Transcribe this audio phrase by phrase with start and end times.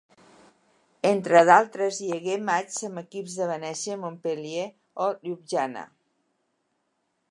[1.09, 4.67] Entre d'altres hi hagué matxs amb equips de Venècia, Montpeller,
[5.09, 5.89] o Ljubljana.